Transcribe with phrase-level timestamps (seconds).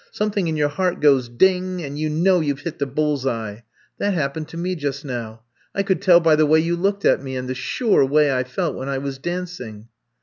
[0.09, 1.83] Something in your heart goes— ding!
[1.83, 3.61] and you know you Ve hit the bulPs eye.
[3.99, 5.41] That happened to me just now.
[5.75, 8.43] I could tell by the way you looked at me— and the sure way I
[8.43, 9.89] felt when I was dancing.'